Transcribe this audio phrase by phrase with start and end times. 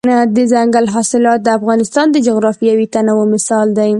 [0.35, 3.89] دځنګل حاصلات د افغانستان د جغرافیوي تنوع مثال دی.